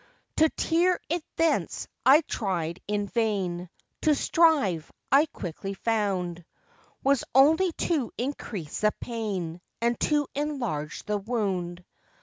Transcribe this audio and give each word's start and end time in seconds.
To 0.37 0.49
tear 0.57 0.99
it 1.09 1.23
thence 1.35 1.87
I 2.07 2.21
tried 2.21 2.81
in 2.87 3.05
vain; 3.05 3.69
To 4.01 4.15
strive, 4.15 4.91
I 5.11 5.27
quickly 5.27 5.75
found 5.75 6.43
Was 7.03 7.23
only 7.35 7.71
to 7.73 8.11
increase 8.17 8.79
the 8.79 8.93
pain, 8.99 9.61
And 9.79 9.99
to 10.09 10.25
enlarge 10.33 11.03
the 11.03 11.19
wound. 11.19 11.85